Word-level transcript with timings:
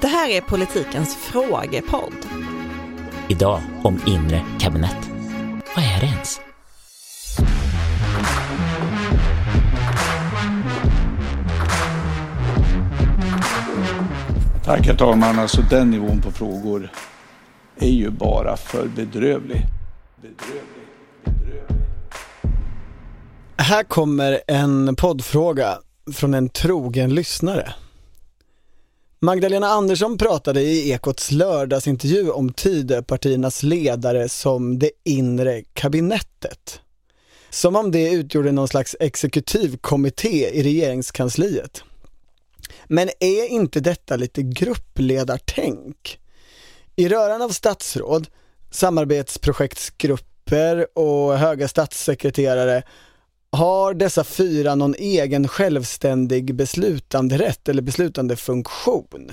Det 0.00 0.06
här 0.06 0.28
är 0.28 0.40
politikens 0.40 1.16
frågepodd. 1.16 2.14
Idag 3.28 3.60
om 3.82 4.00
inre 4.06 4.44
kabinett. 4.58 5.10
Vad 5.76 5.84
är 5.84 6.00
det 6.00 6.06
ens? 6.06 6.40
Tack 14.64 14.86
herr 14.86 14.96
talman. 14.96 15.38
Alltså 15.38 15.62
den 15.70 15.90
nivån 15.90 16.20
på 16.20 16.30
frågor 16.30 16.92
är 17.76 17.90
ju 17.90 18.10
bara 18.10 18.56
för 18.56 18.88
bedrövlig. 18.88 19.66
Bedrövlig. 20.22 20.62
Bedrövlig. 21.24 21.86
Här 23.56 23.84
kommer 23.84 24.40
en 24.46 24.96
poddfråga 24.96 25.78
från 26.12 26.34
en 26.34 26.48
trogen 26.48 27.14
lyssnare. 27.14 27.74
Magdalena 29.22 29.66
Andersson 29.66 30.18
pratade 30.18 30.62
i 30.62 30.90
Ekots 30.90 31.30
lördagsintervju 31.30 32.30
om 32.30 32.52
Tidöpartiernas 32.52 33.62
ledare 33.62 34.28
som 34.28 34.78
det 34.78 34.90
inre 35.04 35.62
kabinettet. 35.72 36.80
Som 37.50 37.76
om 37.76 37.90
det 37.90 38.10
utgjorde 38.10 38.52
någon 38.52 38.68
slags 38.68 38.96
exekutivkommitté 39.00 40.48
i 40.48 40.62
regeringskansliet. 40.62 41.82
Men 42.86 43.08
är 43.20 43.48
inte 43.48 43.80
detta 43.80 44.16
lite 44.16 44.42
gruppledartänk? 44.42 46.18
I 46.96 47.08
röran 47.08 47.42
av 47.42 47.48
statsråd, 47.48 48.26
samarbetsprojektsgrupper 48.70 50.98
och 50.98 51.38
höga 51.38 51.68
statssekreterare 51.68 52.82
har 53.52 53.94
dessa 53.94 54.24
fyra 54.24 54.74
någon 54.74 54.94
egen 54.98 55.48
självständig 55.48 56.54
beslutanderätt 56.54 57.68
eller 57.68 57.82
beslutande 57.82 58.36
funktion? 58.36 59.32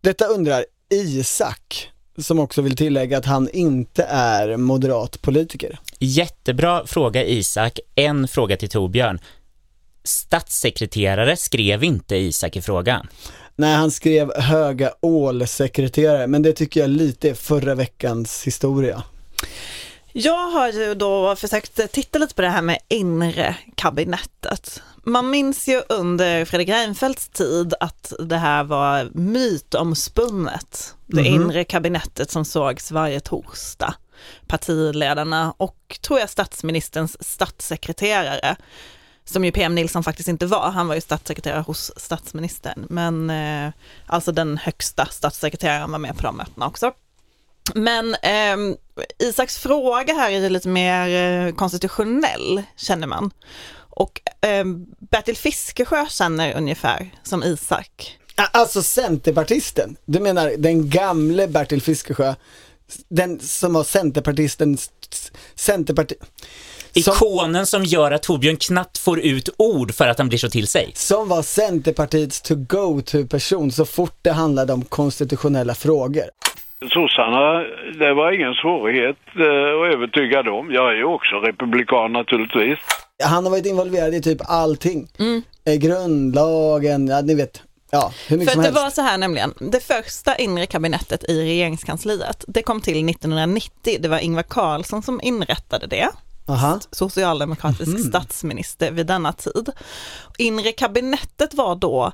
Detta 0.00 0.24
undrar 0.24 0.64
Isak, 0.90 1.90
som 2.18 2.38
också 2.38 2.62
vill 2.62 2.76
tillägga 2.76 3.18
att 3.18 3.24
han 3.24 3.48
inte 3.52 4.02
är 4.08 4.56
moderat 4.56 5.22
politiker. 5.22 5.78
Jättebra 5.98 6.86
fråga 6.86 7.24
Isak. 7.24 7.80
En 7.94 8.28
fråga 8.28 8.56
till 8.56 8.68
Torbjörn. 8.68 9.18
Statssekreterare 10.04 11.36
skrev 11.36 11.84
inte 11.84 12.16
Isak 12.16 12.56
i 12.56 12.62
frågan. 12.62 13.08
Nej, 13.56 13.74
han 13.74 13.90
skrev 13.90 14.32
höga 14.40 14.92
ålsekreterare, 15.00 16.26
men 16.26 16.42
det 16.42 16.52
tycker 16.52 16.80
jag 16.80 16.90
lite 16.90 17.30
är 17.30 17.34
förra 17.34 17.74
veckans 17.74 18.46
historia. 18.46 19.02
Jag 20.16 20.50
har 20.50 20.68
ju 20.72 20.94
då 20.94 21.36
försökt 21.36 21.92
titta 21.92 22.18
lite 22.18 22.34
på 22.34 22.42
det 22.42 22.48
här 22.48 22.62
med 22.62 22.78
inre 22.88 23.56
kabinettet. 23.74 24.82
Man 25.04 25.30
minns 25.30 25.68
ju 25.68 25.82
under 25.88 26.44
Fredrik 26.44 26.68
Reinfeldts 26.68 27.28
tid 27.28 27.74
att 27.80 28.12
det 28.18 28.36
här 28.36 28.64
var 28.64 29.10
mytomspunnet. 29.14 30.94
Det 31.06 31.20
Mhm. 31.20 31.42
inre 31.42 31.64
kabinettet 31.64 32.30
som 32.30 32.44
sågs 32.44 32.90
varje 32.90 33.20
torsdag. 33.20 33.94
Partiledarna 34.46 35.54
och 35.56 35.98
tror 36.02 36.20
jag 36.20 36.30
statsministerns 36.30 37.16
statssekreterare 37.28 38.56
som 39.24 39.44
ju 39.44 39.52
PM 39.52 39.74
Nilsson 39.74 40.04
faktiskt 40.04 40.28
inte 40.28 40.46
var, 40.46 40.70
han 40.70 40.88
var 40.88 40.94
ju 40.94 41.00
statssekreterare 41.00 41.60
hos 41.60 41.92
statsministern, 41.96 42.86
men 42.90 43.30
eh, 43.30 43.72
alltså 44.06 44.32
den 44.32 44.58
högsta 44.58 45.06
statssekreteraren 45.06 45.90
var 45.90 45.98
med 45.98 46.16
på 46.16 46.22
de 46.22 46.36
mötena 46.36 46.66
också. 46.66 46.92
Men 47.74 48.14
eh, 48.14 48.76
Isaks 49.18 49.58
fråga 49.58 50.14
här 50.14 50.30
är 50.30 50.50
lite 50.50 50.68
mer 50.68 51.46
eh, 51.46 51.54
konstitutionell, 51.54 52.62
känner 52.76 53.06
man. 53.06 53.30
Och 53.76 54.20
eh, 54.40 54.64
Bertil 55.10 55.36
Fiskesjö 55.36 56.06
känner 56.08 56.56
ungefär 56.56 57.10
som 57.22 57.42
Isak. 57.42 58.18
Alltså 58.36 58.82
centerpartisten, 58.82 59.96
du 60.04 60.20
menar 60.20 60.52
den 60.58 60.90
gamle 60.90 61.48
Bertil 61.48 61.82
Fiskesjö, 61.82 62.34
den 63.08 63.40
som 63.40 63.72
var 63.72 63.84
centerpartisten, 63.84 64.78
centerparti... 65.54 66.14
Som, 67.04 67.14
Ikonen 67.14 67.66
som 67.66 67.84
gör 67.84 68.10
att 68.10 68.22
Torbjörn 68.22 68.56
knappt 68.56 68.98
får 68.98 69.20
ut 69.20 69.48
ord 69.56 69.94
för 69.94 70.08
att 70.08 70.18
han 70.18 70.28
blir 70.28 70.38
så 70.38 70.50
till 70.50 70.66
sig. 70.66 70.92
som 70.94 71.28
var 71.28 71.42
Centerpartiets 71.42 72.40
to-go-to-person 72.40 73.72
så 73.72 73.84
fort 73.84 74.18
det 74.22 74.32
handlade 74.32 74.72
om 74.72 74.84
konstitutionella 74.84 75.74
frågor. 75.74 76.24
Sossarna, 76.80 77.58
det 77.98 78.14
var 78.14 78.32
ingen 78.32 78.54
svårighet 78.54 79.16
eh, 79.36 79.42
att 79.42 79.94
övertyga 79.94 80.42
dem. 80.42 80.70
Jag 80.72 80.92
är 80.92 80.96
ju 80.96 81.04
också 81.04 81.34
republikan 81.36 82.12
naturligtvis. 82.12 82.78
Han 83.24 83.44
har 83.44 83.50
varit 83.50 83.66
involverad 83.66 84.14
i 84.14 84.22
typ 84.22 84.38
allting. 84.48 85.08
Eh, 85.66 85.74
Grundlagen, 85.74 87.06
ja 87.08 87.20
ni 87.20 87.34
vet, 87.34 87.62
ja 87.90 88.12
hur 88.28 88.36
mycket 88.38 88.52
För 88.52 88.54
som 88.54 88.62
det 88.62 88.68
helst. 88.68 88.82
var 88.82 88.90
så 88.90 89.02
här 89.02 89.18
nämligen, 89.18 89.54
det 89.72 89.80
första 89.80 90.36
inre 90.36 90.66
kabinettet 90.66 91.24
i 91.24 91.40
regeringskansliet, 91.42 92.44
det 92.48 92.62
kom 92.62 92.80
till 92.80 93.08
1990, 93.10 93.96
det 94.00 94.08
var 94.08 94.18
Ingvar 94.18 94.42
Carlsson 94.42 95.02
som 95.02 95.20
inrättade 95.22 95.86
det. 95.86 96.08
Aha. 96.48 96.78
socialdemokratisk 96.90 98.08
statsminister 98.08 98.90
vid 98.90 99.06
denna 99.06 99.32
tid. 99.32 99.68
Inre 100.38 100.72
kabinettet 100.72 101.54
var 101.54 101.74
då 101.76 102.12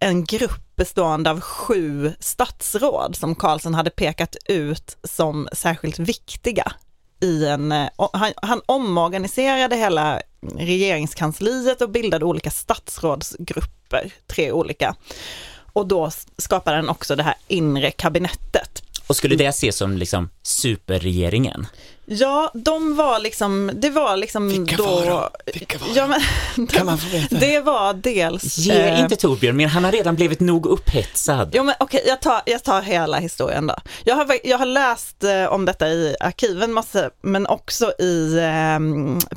en 0.00 0.24
grupp 0.24 0.67
bestående 0.78 1.30
av 1.30 1.40
sju 1.40 2.12
statsråd 2.20 3.16
som 3.16 3.34
Karlsson 3.34 3.74
hade 3.74 3.90
pekat 3.90 4.36
ut 4.48 4.96
som 5.04 5.48
särskilt 5.52 5.98
viktiga 5.98 6.72
i 7.20 7.46
en, 7.46 7.72
eh, 7.72 7.88
han, 8.12 8.32
han 8.36 8.60
omorganiserade 8.66 9.76
hela 9.76 10.20
regeringskansliet 10.56 11.82
och 11.82 11.90
bildade 11.90 12.24
olika 12.24 12.50
statsrådsgrupper, 12.50 14.12
tre 14.26 14.52
olika. 14.52 14.94
Och 15.72 15.86
då 15.86 16.10
skapade 16.38 16.76
han 16.76 16.88
också 16.88 17.16
det 17.16 17.22
här 17.22 17.34
inre 17.48 17.90
kabinettet. 17.90 18.82
Och 19.08 19.16
skulle 19.16 19.36
det 19.36 19.46
ses 19.46 19.76
som 19.76 19.96
liksom 19.96 20.30
superregeringen? 20.42 21.66
Ja, 22.10 22.50
de 22.54 22.96
var 22.96 23.18
liksom, 23.18 23.70
det 23.74 23.90
var 23.90 24.16
liksom 24.16 24.48
Vilka 24.48 24.76
då... 24.76 24.84
var 24.84 25.06
de? 25.06 25.52
Vilka 25.58 25.78
var 25.78 25.88
ja, 25.94 26.06
men, 26.06 26.66
Kan 26.66 26.86
man 26.86 26.98
få 26.98 27.08
veta? 27.08 27.36
Det 27.36 27.60
var 27.60 27.94
dels... 27.94 28.58
Ge 28.58 28.72
eh, 28.72 29.00
inte 29.00 29.16
Torbjörn 29.16 29.56
mer, 29.56 29.66
han 29.66 29.84
har 29.84 29.92
redan 29.92 30.14
blivit 30.14 30.40
nog 30.40 30.66
upphetsad. 30.66 31.50
Jo 31.54 31.62
men 31.62 31.74
okej, 31.80 32.04
jag, 32.06 32.20
tar, 32.20 32.40
jag 32.46 32.64
tar 32.64 32.82
hela 32.82 33.18
historien 33.18 33.66
då. 33.66 33.76
Jag 34.04 34.16
har, 34.16 34.38
jag 34.44 34.58
har 34.58 34.66
läst 34.66 35.24
eh, 35.24 35.44
om 35.44 35.64
detta 35.64 35.88
i 35.88 36.16
arkiven 36.20 36.72
massor, 36.72 37.10
men 37.22 37.46
också 37.46 37.92
i 37.98 38.36
eh, 38.36 38.78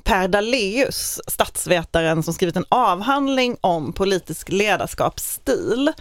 Per 0.03 0.27
Daléus, 0.27 1.19
statsvetaren 1.27 2.23
som 2.23 2.33
skrivit 2.33 2.55
en 2.55 2.65
avhandling 2.69 3.57
om 3.61 3.93
politisk 3.93 4.49
ledarskapsstil 4.49 5.91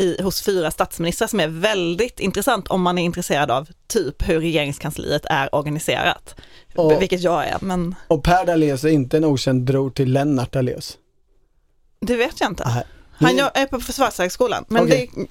i, 0.00 0.22
hos 0.22 0.42
fyra 0.42 0.70
statsministrar 0.70 1.28
som 1.28 1.40
är 1.40 1.48
väldigt 1.48 2.20
intressant 2.20 2.68
om 2.68 2.82
man 2.82 2.98
är 2.98 3.02
intresserad 3.02 3.50
av 3.50 3.68
typ 3.88 4.28
hur 4.28 4.40
regeringskansliet 4.40 5.22
är 5.24 5.54
organiserat. 5.54 6.34
Och- 6.76 7.02
Vilket 7.02 7.20
jag 7.20 7.46
är, 7.46 7.56
men 7.60 7.94
Och 8.08 8.24
Per 8.24 8.46
Daléus 8.46 8.84
är 8.84 8.88
inte 8.88 9.16
en 9.16 9.24
okänd 9.24 9.64
bror 9.64 9.90
till 9.90 10.12
Lennart 10.12 10.52
Daléus. 10.52 10.98
det 12.00 12.16
vet 12.16 12.40
jag 12.40 12.50
inte. 12.50 12.64
Nej. 12.74 12.84
Han 13.12 13.50
är 13.54 13.66
på 13.66 13.80
Försvarshögskolan, 13.80 14.64
men 14.68 14.84
Okej. 14.84 15.10
det 15.14 15.20
är 15.22 15.26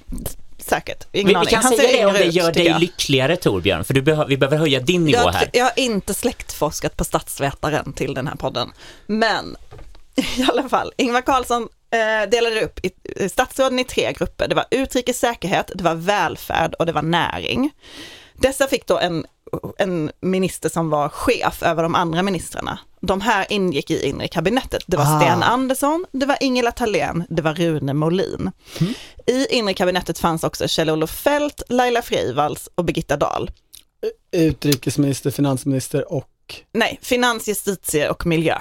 säkert, 0.58 1.08
ingen 1.12 1.28
Vi, 1.28 1.34
vi 1.40 1.46
kan 1.46 1.64
Han 1.64 1.74
säga 1.78 1.98
det 2.02 2.06
om 2.06 2.14
det 2.14 2.26
ut, 2.26 2.34
gör 2.34 2.52
tycker 2.52 2.70
dig 2.72 2.80
lyckligare 2.80 3.36
Torbjörn, 3.36 3.84
för 3.84 3.94
du 3.94 4.02
behö- 4.02 4.26
vi 4.28 4.38
behöver 4.38 4.58
höja 4.58 4.80
din 4.80 5.06
nivå 5.06 5.18
jag, 5.18 5.32
här. 5.32 5.50
jag 5.54 5.64
har 5.66 5.72
inte 5.76 6.14
släktforskat 6.14 6.98
på 6.98 7.04
statsvetaren 7.04 7.94
till 7.94 8.14
den 8.14 8.28
här 8.28 8.36
podden. 8.36 8.72
Men 9.08 9.56
i 10.38 10.44
alla 10.50 10.70
fall, 10.70 10.92
Ingvar 10.98 11.22
Carlsson 11.22 11.68
eh, 11.92 12.30
delade 12.30 12.62
upp 12.62 12.86
i, 12.86 12.92
eh, 13.16 13.30
statsråden 13.30 13.80
i 13.80 13.84
tre 13.84 14.14
grupper. 14.14 14.48
Det 14.48 14.56
var 14.56 14.66
utrikes 14.72 15.20
säkerhet, 15.20 15.72
det 15.76 15.84
var 15.84 15.96
välfärd 15.96 16.74
och 16.74 16.86
det 16.86 16.92
var 16.92 17.02
näring. 17.02 17.72
Dessa 18.34 18.68
fick 18.68 18.88
då 18.88 19.00
en, 19.00 19.26
en 19.78 20.12
minister 20.22 20.70
som 20.70 20.90
var 20.90 21.10
chef 21.10 21.64
över 21.64 21.84
de 21.84 21.96
andra 21.96 22.22
ministrarna. 22.24 22.80
De 23.02 23.22
här 23.22 23.46
ingick 23.50 23.92
i 23.92 24.06
inre 24.06 24.28
kabinettet. 24.28 24.84
Det 24.88 24.98
var 24.98 25.04
Ah. 25.06 25.20
Sten 25.22 25.44
Andersson, 25.44 26.06
det 26.12 26.26
var 26.26 26.38
Ingela 26.42 26.72
Thalén, 26.72 27.24
det 27.30 27.42
var 27.42 27.54
Rune 27.54 27.94
Molin. 27.94 28.52
I 29.28 29.46
inre 29.58 29.74
kabinettet 29.74 30.20
fanns 30.20 30.44
också 30.44 30.68
Kjell-Olof 30.68 31.12
Feldt, 31.12 31.62
Laila 31.70 32.02
Freivalds 32.02 32.70
och 32.76 32.86
Birgitta 32.86 33.18
Dahl. 33.18 33.52
Utrikesminister, 34.32 35.32
finansminister 35.32 36.14
och... 36.14 36.30
Nej, 36.74 37.00
finans, 37.02 37.48
justitie 37.48 38.10
och 38.10 38.26
miljö. 38.26 38.58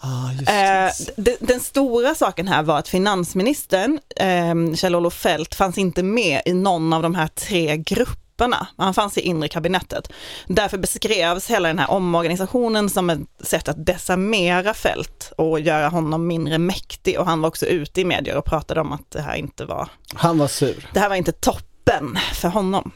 Ah, 0.00 0.32
just 0.32 0.48
Eh, 0.48 1.14
det. 1.16 1.22
d- 1.30 1.36
den 1.40 1.60
stora 1.60 2.14
saken 2.14 2.48
här 2.48 2.62
var 2.62 2.78
att 2.78 2.88
finansministern, 2.88 3.98
eh, 4.16 4.74
Kjell-Olof 4.74 5.14
Feldt, 5.14 5.54
fanns 5.54 5.78
inte 5.78 6.02
med 6.02 6.42
i 6.44 6.52
någon 6.54 6.92
av 6.92 7.02
de 7.02 7.14
här 7.14 7.26
tre 7.28 7.76
grupperna. 7.76 8.66
Han 8.76 8.94
fanns 8.94 9.18
i 9.18 9.20
inre 9.20 9.48
kabinettet. 9.48 10.08
Därför 10.46 10.78
beskrevs 10.78 11.50
hela 11.50 11.68
den 11.68 11.78
här 11.78 11.90
omorganisationen 11.90 12.90
som 12.90 13.10
ett 13.10 13.20
sätt 13.40 13.68
att 13.68 13.86
desarmera 13.86 14.74
Feldt 14.74 15.32
och 15.36 15.60
göra 15.60 15.88
honom 15.88 16.26
mindre 16.26 16.58
mäktig. 16.58 17.18
Och 17.20 17.26
han 17.26 17.40
var 17.40 17.48
också 17.48 17.66
ute 17.66 18.00
i 18.00 18.04
medier 18.04 18.36
och 18.36 18.44
pratade 18.44 18.80
om 18.80 18.92
att 18.92 19.10
det 19.10 19.20
här 19.22 19.34
inte 19.36 19.64
var 19.64 19.88
Han 20.14 20.38
var 20.38 20.48
sur. 20.48 20.88
det 20.92 21.00
här 21.00 21.08
var 21.08 21.16
inte 21.16 21.32
toppen 21.32 22.18
för 22.34 22.48
honom. 22.48 22.90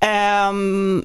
Ehm, 0.00 1.04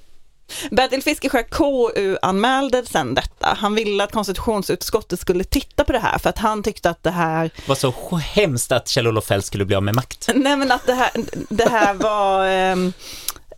Bertil 0.71 1.03
Fiskesjö 1.03 1.43
KU-anmälde 1.43 2.85
sen 2.85 3.13
detta. 3.13 3.57
Han 3.59 3.75
ville 3.75 4.03
att 4.03 4.11
konstitutionsutskottet 4.11 5.19
skulle 5.19 5.43
titta 5.43 5.83
på 5.83 5.91
det 5.91 5.99
här 5.99 6.17
för 6.17 6.29
att 6.29 6.37
han 6.37 6.63
tyckte 6.63 6.89
att 6.89 7.03
det 7.03 7.11
här... 7.11 7.49
Var 7.67 7.75
så 7.75 7.93
hemskt 8.17 8.71
att 8.71 8.87
Kjell-Olof 8.87 9.25
Feldt 9.25 9.45
skulle 9.45 9.65
bli 9.65 9.75
av 9.75 9.83
med 9.83 9.95
makt. 9.95 10.29
Nej 10.35 10.57
men 10.57 10.71
att 10.71 10.85
det 10.85 10.93
här, 10.93 11.09
det 11.49 11.69
här 11.69 11.93
var... 11.93 12.45
ehm, 12.47 12.93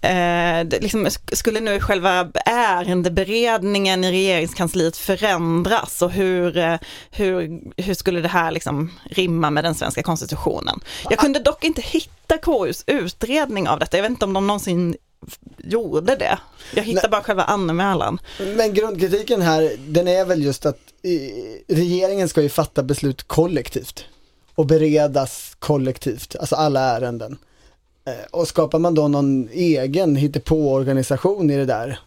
Eh, 0.01 0.65
det 0.65 0.79
liksom, 0.81 1.07
sk- 1.07 1.35
skulle 1.35 1.59
nu 1.59 1.79
själva 1.79 2.27
ärendeberedningen 2.45 4.03
i 4.03 4.11
regeringskansliet 4.11 4.97
förändras 4.97 6.01
och 6.01 6.11
hur, 6.11 6.57
eh, 6.57 6.75
hur, 7.11 7.61
hur 7.81 7.93
skulle 7.93 8.21
det 8.21 8.27
här 8.27 8.51
liksom 8.51 8.91
rimma 9.11 9.49
med 9.49 9.63
den 9.63 9.75
svenska 9.75 10.03
konstitutionen? 10.03 10.79
Jag 11.09 11.19
kunde 11.19 11.39
dock 11.39 11.63
inte 11.63 11.81
hitta 11.81 12.37
KUs 12.37 12.83
utredning 12.87 13.67
av 13.69 13.79
detta, 13.79 13.97
jag 13.97 14.01
vet 14.01 14.09
inte 14.09 14.25
om 14.25 14.33
de 14.33 14.47
någonsin 14.47 14.95
gjorde 15.57 16.15
det. 16.15 16.39
Jag 16.75 16.83
hittade 16.83 17.07
Nej. 17.07 17.11
bara 17.11 17.23
själva 17.23 17.43
anmälan. 17.43 18.19
Men 18.55 18.73
grundkritiken 18.73 19.41
här, 19.41 19.77
den 19.87 20.07
är 20.07 20.25
väl 20.25 20.43
just 20.43 20.65
att 20.65 20.79
eh, 21.03 21.75
regeringen 21.75 22.29
ska 22.29 22.41
ju 22.41 22.49
fatta 22.49 22.83
beslut 22.83 23.23
kollektivt 23.23 24.05
och 24.55 24.65
beredas 24.65 25.55
kollektivt, 25.59 26.35
alltså 26.39 26.55
alla 26.55 26.79
ärenden. 26.79 27.37
Eh, 28.05 28.25
och 28.31 28.47
skapar 28.47 28.79
man 28.79 28.95
då 28.95 29.07
någon 29.07 29.49
egen 29.51 30.15
hittepå-organisation 30.15 31.49
i 31.49 31.57
det 31.57 31.65
där 31.65 31.99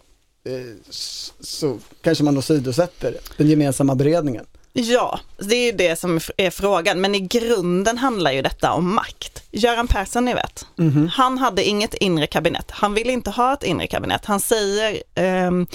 eh, 0.45 0.93
så 1.41 1.79
kanske 2.01 2.25
man 2.25 2.35
då 2.35 2.43
sidosätter 2.43 3.17
den 3.37 3.49
gemensamma 3.49 3.95
beredningen. 3.95 4.47
Ja, 4.73 5.21
det 5.39 5.55
är 5.55 5.67
ju 5.67 5.73
det 5.73 5.99
som 5.99 6.21
är 6.37 6.51
frågan, 6.51 7.01
men 7.01 7.15
i 7.15 7.21
grunden 7.21 7.99
handlar 7.99 8.33
ju 8.33 8.43
detta 8.43 8.73
om 8.73 8.95
makt. 8.95 9.43
Göran 9.51 9.89
Persson, 9.89 10.25
ni 10.25 10.35
vet, 10.35 10.67
han 11.13 11.39
hade 11.39 11.65
inget 11.65 11.95
inre 11.95 12.27
kabinett. 12.27 12.71
Han 12.71 12.95
ville 12.95 13.13
inte 13.13 13.31
ha 13.31 13.53
ett 13.53 13.63
inre 13.63 13.87
kabinett. 13.87 14.25
Han 14.25 14.41
säger 14.41 15.03
ehm, 15.15 15.67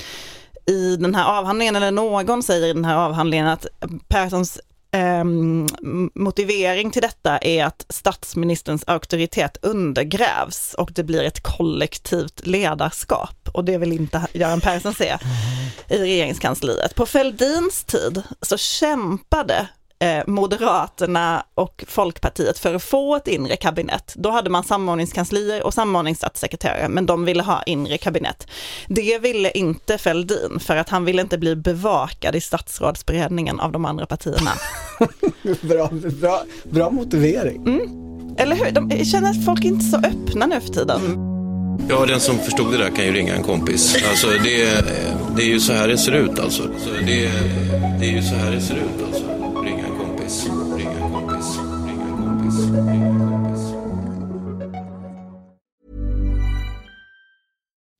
i 0.65 0.95
den 0.95 1.15
här 1.15 1.37
avhandlingen, 1.39 1.75
eller 1.75 1.91
någon 1.91 2.43
säger 2.43 2.67
i 2.67 2.73
den 2.73 2.85
här 2.85 2.95
avhandlingen 2.95 3.47
att 3.47 3.65
Perssons 4.07 4.59
ehm, 4.91 5.67
motivering 6.15 6.91
till 6.91 7.01
detta 7.01 7.37
är 7.37 7.65
att 7.65 7.85
statsministerns 7.89 8.83
auktoritet 8.87 9.57
undergrävs 9.61 10.73
och 10.73 10.91
det 10.93 11.03
blir 11.03 11.23
ett 11.23 11.43
kollektivt 11.43 12.47
ledarskap. 12.47 13.46
Och 13.57 13.65
det 13.65 13.77
vill 13.77 13.93
inte 13.93 14.27
Göran 14.33 14.61
Persson 14.61 14.93
se 14.93 15.17
i 15.89 15.97
regeringskansliet. 15.97 16.95
På 16.95 17.05
Fälldins 17.05 17.83
tid 17.83 18.23
så 18.41 18.57
kämpade 18.57 19.67
eh, 19.99 20.23
Moderaterna 20.27 21.45
och 21.55 21.83
Folkpartiet 21.87 22.59
för 22.59 22.75
att 22.75 22.83
få 22.83 23.15
ett 23.15 23.27
inre 23.27 23.55
kabinett. 23.55 24.13
Då 24.15 24.29
hade 24.29 24.49
man 24.49 24.63
samordningskanslier 24.63 25.63
och 25.63 25.73
samordningsstatssekreterare, 25.73 26.89
men 26.89 27.05
de 27.05 27.25
ville 27.25 27.43
ha 27.43 27.63
inre 27.63 27.97
kabinett. 27.97 28.47
Det 28.87 29.19
ville 29.19 29.51
inte 29.51 29.97
Fälldin, 29.97 30.59
för 30.59 30.75
att 30.75 30.89
han 30.89 31.05
ville 31.05 31.21
inte 31.21 31.37
bli 31.37 31.55
bevakad 31.55 32.35
i 32.35 32.41
statsrådsberedningen 32.41 33.59
av 33.59 33.71
de 33.71 33.85
andra 33.85 34.05
partierna. 34.05 34.51
bra, 35.61 35.89
bra, 36.21 36.43
bra 36.63 36.89
motivering. 36.89 37.81
Eller 38.37 38.55
hur? 38.55 38.71
De 38.71 39.05
känner 39.05 39.29
att 39.29 39.45
folk 39.45 39.65
inte 39.65 39.85
är 39.85 39.89
så 39.89 39.97
öppna 39.97 40.45
nu 40.45 40.61
för 40.61 40.73
tiden. 40.73 41.36
Ja, 41.89 42.05
den 42.05 42.19
som 42.19 42.39
förstod 42.39 42.71
det 42.71 42.77
där 42.77 42.89
kan 42.89 43.05
ju 43.05 43.11
ringa 43.11 43.35
en 43.35 43.43
kompis. 43.43 43.95
Alltså, 44.09 44.27
det, 44.43 44.85
det 45.35 45.41
är 45.41 45.47
ju 45.47 45.59
så 45.59 45.73
här 45.73 45.87
det 45.87 45.97
ser 45.97 46.11
ut 46.11 46.39
alltså. 46.39 46.63
alltså 46.63 46.89
det, 47.05 47.31
det 47.99 48.05
är 48.05 48.11
ju 48.11 48.21
så 48.21 48.35
här 48.35 48.51
det 48.51 48.61
ser 48.61 48.75
ut 48.75 49.03
alltså. 49.07 49.23
Ringa 49.63 49.85
en 49.85 49.97
kompis, 49.97 50.45
ringa 50.77 50.91
en 50.91 51.11
kompis, 51.11 51.45
ringa 51.87 52.03
en 52.03 52.23
kompis, 52.23 52.69
ringa 52.69 53.07
en 53.07 53.19
kompis. 53.19 53.46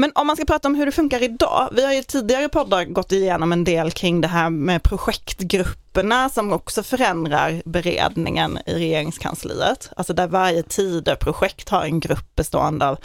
Men 0.00 0.12
om 0.14 0.26
man 0.26 0.36
ska 0.36 0.44
prata 0.44 0.68
om 0.68 0.74
hur 0.74 0.86
det 0.86 0.92
funkar 0.92 1.22
idag, 1.22 1.68
vi 1.72 1.84
har 1.84 1.92
ju 1.92 2.02
tidigare 2.02 2.48
poddar 2.48 2.84
gått 2.84 3.12
igenom 3.12 3.52
en 3.52 3.64
del 3.64 3.90
kring 3.90 4.20
det 4.20 4.28
här 4.28 4.50
med 4.50 4.82
projektgrupperna 4.82 6.28
som 6.28 6.52
också 6.52 6.82
förändrar 6.82 7.62
beredningen 7.64 8.58
i 8.66 8.74
regeringskansliet. 8.74 9.90
Alltså 9.96 10.12
där 10.12 10.26
varje 10.26 10.62
Tidöprojekt 10.62 11.68
har 11.68 11.82
en 11.82 12.00
grupp 12.00 12.34
bestående 12.34 12.88
av 12.88 12.98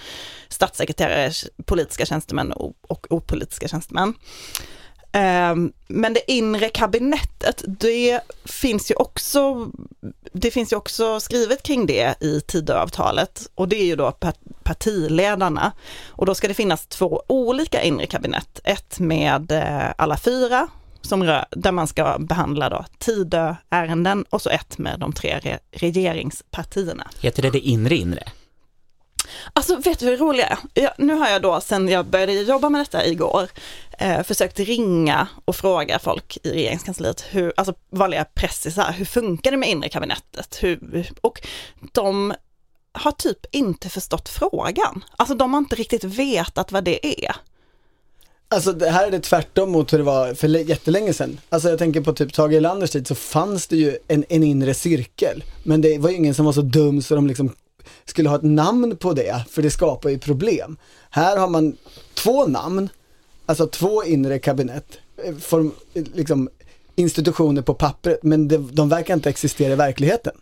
statssekreterare, 0.49 1.31
politiska 1.65 2.05
tjänstemän 2.05 2.51
och, 2.51 3.07
opolitiska 3.09 3.67
tjänstemän. 3.67 4.13
Ehm, 5.11 5.73
men 5.87 6.13
det 6.13 6.31
inre 6.31 6.69
kabinettet, 6.69 7.63
det 7.67 8.19
finns 8.45 8.91
ju 8.91 8.95
också, 8.95 9.71
det 10.33 10.51
finns 10.51 10.71
ju 10.73 10.75
också 10.77 11.19
skrivet 11.19 11.63
kring 11.63 11.85
det 11.85 12.23
i 12.23 12.41
Tidöavtalet 12.41 13.49
och 13.55 13.67
det 13.67 13.81
är 13.81 13.85
ju 13.85 13.95
då 13.95 14.11
pa- 14.11 14.33
partiledarna. 14.63 15.71
Och 16.09 16.25
då 16.25 16.35
ska 16.35 16.47
det 16.47 16.53
finnas 16.53 16.87
två 16.87 17.23
olika 17.27 17.81
inre 17.81 18.05
kabinett, 18.05 18.59
ett 18.63 18.99
med 18.99 19.51
eh, 19.51 19.91
alla 19.97 20.17
fyra 20.17 20.67
som 21.01 21.23
rör, 21.23 21.45
där 21.51 21.71
man 21.71 21.87
ska 21.87 22.17
behandla 22.19 22.69
då 22.69 22.85
Tidöärenden 22.97 24.25
och 24.29 24.41
så 24.41 24.49
ett 24.49 24.77
med 24.77 24.99
de 24.99 25.13
tre 25.13 25.39
re- 25.39 25.59
regeringspartierna. 25.71 27.07
Heter 27.19 27.41
det 27.41 27.49
det 27.49 27.59
inre 27.59 27.95
inre? 27.95 28.23
Alltså 29.53 29.75
vet 29.75 29.99
du 29.99 30.05
hur 30.05 30.17
roligt 30.17 30.45
är? 30.45 30.57
Jag, 30.73 30.91
nu 30.97 31.13
har 31.13 31.29
jag 31.29 31.41
då 31.41 31.61
sen 31.61 31.89
jag 31.89 32.05
började 32.05 32.33
jobba 32.33 32.69
med 32.69 32.81
detta 32.81 33.05
igår 33.05 33.49
eh, 33.99 34.23
försökt 34.23 34.59
ringa 34.59 35.27
och 35.45 35.55
fråga 35.55 35.99
folk 35.99 36.37
i 36.43 36.49
regeringskansliet, 36.49 37.25
hur, 37.29 37.53
alltså 37.57 37.73
vanliga 37.89 38.25
pressisar, 38.25 38.91
hur 38.91 39.05
funkar 39.05 39.51
det 39.51 39.57
med 39.57 39.69
inre 39.69 39.89
kabinettet? 39.89 40.57
Hur, 40.61 41.09
och 41.21 41.47
de 41.91 42.33
har 42.93 43.11
typ 43.11 43.45
inte 43.51 43.89
förstått 43.89 44.29
frågan. 44.29 45.03
Alltså 45.15 45.35
de 45.35 45.53
har 45.53 45.57
inte 45.57 45.75
riktigt 45.75 46.03
vetat 46.03 46.71
vad 46.71 46.83
det 46.83 47.25
är. 47.25 47.35
Alltså 48.47 48.71
det 48.71 48.89
här 48.89 49.07
är 49.07 49.11
det 49.11 49.19
tvärtom 49.19 49.71
mot 49.71 49.93
hur 49.93 49.97
det 49.97 50.03
var 50.03 50.33
för 50.33 50.47
jättelänge 50.47 51.13
sedan. 51.13 51.39
Alltså 51.49 51.69
jag 51.69 51.79
tänker 51.79 52.01
på 52.01 52.13
typ 52.13 52.33
Tage 52.33 52.53
Erlanders 52.53 52.91
tid 52.91 53.07
så 53.07 53.15
fanns 53.15 53.67
det 53.67 53.75
ju 53.75 53.97
en, 54.07 54.25
en 54.29 54.43
inre 54.43 54.73
cirkel. 54.73 55.43
Men 55.63 55.81
det 55.81 55.97
var 55.97 56.09
ju 56.09 56.15
ingen 56.15 56.33
som 56.33 56.45
var 56.45 56.53
så 56.53 56.61
dum 56.61 57.01
så 57.01 57.15
de 57.15 57.27
liksom 57.27 57.55
skulle 58.05 58.29
ha 58.29 58.35
ett 58.35 58.43
namn 58.43 58.97
på 58.97 59.13
det, 59.13 59.45
för 59.49 59.61
det 59.61 59.71
skapar 59.71 60.09
ju 60.09 60.19
problem. 60.19 60.77
Här 61.09 61.37
har 61.37 61.47
man 61.47 61.77
två 62.13 62.47
namn, 62.47 62.89
alltså 63.45 63.67
två 63.67 64.03
inre 64.03 64.39
kabinett, 64.39 64.97
eh, 65.25 65.35
form, 65.35 65.71
liksom 65.93 66.49
institutioner 66.95 67.61
på 67.61 67.73
pappret, 67.73 68.23
men 68.23 68.47
det, 68.47 68.57
de 68.57 68.89
verkar 68.89 69.13
inte 69.13 69.29
existera 69.29 69.73
i 69.73 69.75
verkligheten. 69.75 70.33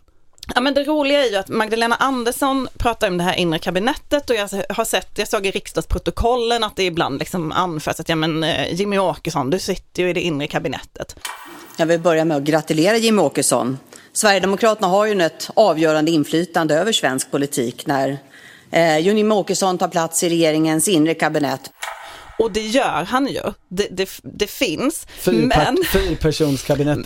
Ja 0.54 0.60
men 0.60 0.74
det 0.74 0.84
roliga 0.84 1.24
är 1.24 1.30
ju 1.30 1.36
att 1.36 1.48
Magdalena 1.48 1.94
Andersson 1.94 2.68
pratar 2.78 3.08
om 3.08 3.18
det 3.18 3.24
här 3.24 3.34
inre 3.34 3.58
kabinettet 3.58 4.30
och 4.30 4.36
jag 4.36 4.48
har 4.68 4.84
sett, 4.84 5.18
jag 5.18 5.28
såg 5.28 5.46
i 5.46 5.50
riksdagsprotokollen 5.50 6.64
att 6.64 6.76
det 6.76 6.84
ibland 6.84 7.18
liksom 7.18 7.52
anförs 7.52 8.00
att 8.00 8.08
ja 8.08 8.16
men 8.16 8.44
eh, 8.44 8.74
Jimmy 8.74 8.98
Åkesson, 8.98 9.50
du 9.50 9.58
sitter 9.58 10.02
ju 10.02 10.10
i 10.10 10.12
det 10.12 10.20
inre 10.20 10.46
kabinettet. 10.46 11.16
Jag 11.76 11.86
vill 11.86 12.00
börja 12.00 12.24
med 12.24 12.36
att 12.36 12.42
gratulera 12.42 12.96
Jimmie 12.96 13.24
Åkesson. 13.24 13.78
Sverigedemokraterna 14.12 14.88
har 14.88 15.06
ju 15.06 15.22
ett 15.22 15.50
avgörande 15.56 16.10
inflytande 16.10 16.74
över 16.74 16.92
svensk 16.92 17.30
politik 17.30 17.86
när 17.86 18.18
eh, 18.70 18.98
Jimmie 18.98 19.38
Åkesson 19.38 19.78
tar 19.78 19.88
plats 19.88 20.22
i 20.22 20.28
regeringens 20.28 20.88
inre 20.88 21.14
kabinett. 21.14 21.70
Och 22.38 22.50
det 22.52 22.60
gör 22.60 23.04
han 23.04 23.26
ju, 23.26 23.42
det, 23.68 23.88
det, 23.90 24.08
det 24.22 24.46
finns. 24.50 25.06
Fyrpart- 25.20 25.32
Men, 25.66 25.76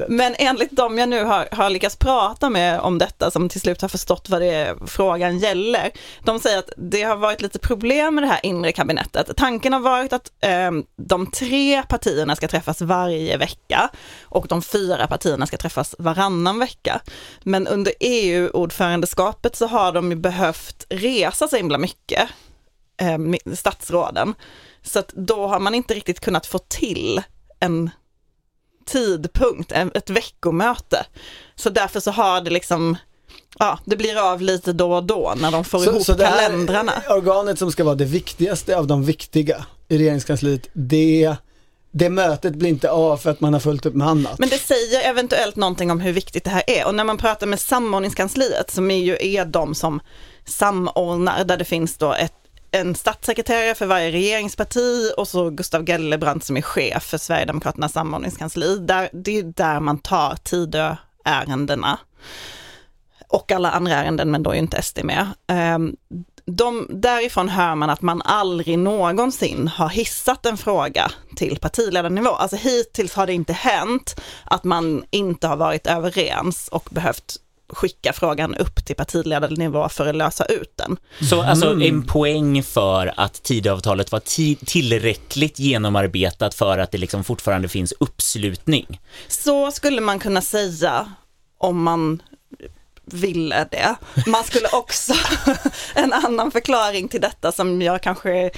men 0.09 0.35
enligt 0.38 0.71
dem 0.71 0.99
jag 0.99 1.09
nu 1.09 1.25
har, 1.25 1.49
har 1.52 1.71
lyckats 1.71 1.97
prata 1.97 2.50
med 2.50 2.80
om 2.80 2.99
detta, 2.99 3.30
som 3.30 3.49
till 3.49 3.61
slut 3.61 3.83
har 3.83 3.88
förstått 3.88 4.28
vad 4.28 4.40
det 4.40 4.47
är 4.54 4.76
frågan 4.87 5.38
gäller, 5.38 5.90
de 6.25 6.40
säger 6.40 6.59
att 6.59 6.71
det 6.76 7.02
har 7.02 7.16
varit 7.16 7.42
lite 7.42 7.59
problem 7.59 8.14
med 8.14 8.25
det 8.25 8.28
här 8.28 8.40
inre 8.42 8.73
kabinettet. 8.73 9.30
Tanken 9.37 9.73
har 9.73 9.80
varit 9.80 10.12
att 10.12 10.30
eh, 10.40 10.71
de 10.97 11.30
tre 11.30 11.83
partierna 11.88 12.37
ska 12.37 12.49
träffas 12.49 12.80
varje 12.80 13.37
vecka 13.37 13.88
och 14.23 14.47
de 14.49 14.62
fyra 14.62 15.06
partierna 15.06 15.47
ska 15.47 15.56
träffas 15.56 15.95
varannan 15.99 16.59
vecka. 16.59 17.00
Men 17.42 17.66
under 17.66 17.92
EU-ordförandeskapet 18.00 19.56
så 19.56 19.66
har 19.66 19.92
de 19.92 20.11
ju 20.11 20.16
behövt 20.16 20.87
resa 20.88 21.49
så 21.49 21.56
himla 21.56 21.78
mycket, 21.78 22.28
eh, 22.97 23.55
statsråden, 23.55 24.35
Så 24.83 24.99
att 24.99 25.09
då 25.09 25.47
har 25.47 25.61
man 25.61 25.75
inte 25.75 25.95
riktigt 25.95 26.21
kunnat 26.21 26.47
få 26.47 26.59
till 26.59 27.23
en 27.61 27.91
tidpunkt, 28.87 29.73
ett 29.73 30.11
veckomöte. 30.11 31.07
Så 31.55 31.71
därför 31.71 32.00
så 32.00 32.11
har 32.11 32.41
det 32.41 32.50
liksom, 32.50 32.97
ja, 33.59 33.79
det 33.85 33.97
blir 33.97 34.33
av 34.33 34.41
lite 34.41 34.73
då 34.73 34.95
och 34.95 35.05
då 35.05 35.35
när 35.37 35.50
de 35.50 35.65
får 35.65 35.85
ihop 35.85 36.07
det 36.07 36.26
här 36.26 36.49
kalendrarna. 36.49 36.93
organet 37.09 37.59
som 37.59 37.73
ska 37.73 37.85
vara 37.85 37.95
det 37.95 38.05
viktigaste 38.05 38.79
av 38.79 38.87
de 38.87 39.05
viktiga 39.05 39.67
i 39.88 39.99
regeringskansliet, 39.99 40.69
det, 40.73 41.37
det 41.91 42.11
mötet 42.11 42.55
blir 42.55 42.69
inte 42.69 42.91
av 42.91 43.17
för 43.17 43.31
att 43.31 43.41
man 43.41 43.53
har 43.53 43.61
fullt 43.61 43.87
upp 43.87 43.95
med 43.95 44.09
annat. 44.09 44.38
Men 44.38 44.49
det 44.49 44.59
säger 44.59 45.11
eventuellt 45.11 45.57
någonting 45.57 45.91
om 45.91 46.00
hur 46.00 46.12
viktigt 46.12 46.45
det 46.45 46.50
här 46.50 46.62
är. 46.67 46.87
Och 46.87 46.95
när 46.95 47.05
man 47.05 47.19
pratar 47.19 47.47
med 47.47 47.61
samordningskansliet, 47.61 48.71
som 48.71 48.91
är 48.91 48.99
ju 48.99 49.17
är 49.21 49.45
de 49.45 49.75
som 49.75 50.00
samordnar, 50.45 51.45
där 51.45 51.57
det 51.57 51.65
finns 51.65 51.97
då 51.97 52.12
ett, 52.12 52.33
en 52.76 52.95
statssekreterare 52.95 53.75
för 53.75 53.87
varje 53.87 54.12
regeringsparti 54.12 55.12
och 55.16 55.28
så 55.28 55.50
Gustav 55.50 55.85
Gellebrand 55.85 56.45
som 56.45 56.56
är 56.56 56.62
chef 56.62 57.02
för 57.02 57.18
Sverigedemokraternas 57.18 57.92
samordningskansli. 57.92 58.78
Där, 58.78 59.09
det 59.12 59.38
är 59.38 59.42
där 59.42 59.80
man 59.80 59.99
tar 59.99 60.37
Tidöärendena 60.42 61.99
och 63.28 63.52
alla 63.52 63.71
andra 63.71 63.95
ärenden, 63.95 64.30
men 64.30 64.42
då 64.42 64.50
är 64.50 64.54
ju 64.54 64.61
inte 64.61 64.83
SD 64.83 65.04
med. 65.04 65.26
Ehm, 65.47 65.97
de, 66.45 66.87
därifrån 66.90 67.49
hör 67.49 67.75
man 67.75 67.90
att 67.90 68.02
man 68.02 68.23
aldrig 68.23 68.78
någonsin 68.78 69.68
har 69.68 69.88
hissat 69.88 70.47
en 70.47 70.56
fråga 70.56 71.11
till 71.37 71.59
partiledarnivå. 71.59 72.30
Alltså 72.30 72.56
hittills 72.56 73.14
har 73.14 73.26
det 73.26 73.33
inte 73.33 73.52
hänt 73.52 74.21
att 74.45 74.64
man 74.64 75.04
inte 75.11 75.47
har 75.47 75.56
varit 75.56 75.87
överens 75.87 76.68
och 76.68 76.88
behövt 76.90 77.37
skicka 77.69 78.13
frågan 78.13 78.55
upp 78.55 78.85
till 78.85 78.97
partiledarnivå 78.97 79.89
för 79.89 80.07
att 80.07 80.17
lösa 80.17 80.45
ut 80.45 80.73
den. 80.77 80.97
Så 81.29 81.43
alltså 81.43 81.81
en 81.81 82.03
poäng 82.07 82.63
för 82.63 83.15
att 83.17 83.43
Tidöavtalet 83.43 84.13
var 84.13 84.21
ti- 84.21 84.65
tillräckligt 84.67 85.59
genomarbetat 85.59 86.55
för 86.55 86.79
att 86.79 86.93
det 86.93 86.99
liksom 86.99 87.25
fortfarande 87.25 87.69
finns 87.69 87.95
uppslutning. 88.01 89.01
Så 89.29 89.71
skulle 89.73 90.01
man 90.01 90.19
kunna 90.19 90.41
säga 90.41 91.13
om 91.59 91.83
man 91.83 92.23
ville 93.13 93.69
det. 93.71 93.97
Man 94.27 94.45
skulle 94.45 94.69
också, 94.73 95.15
en 95.95 96.13
annan 96.13 96.51
förklaring 96.51 97.09
till 97.09 97.21
detta 97.21 97.53
som 97.53 97.83
jag 97.83 98.03
kanske 98.03 98.51